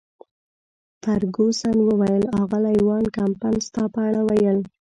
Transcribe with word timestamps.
فرګوسن 1.01 1.77
وویل: 1.89 2.23
اغلې 2.41 2.77
وان 2.87 3.05
کمپن 3.17 3.55
ستا 3.67 3.83
په 3.93 3.99
اړه 4.07 4.21
ویل. 4.29 4.59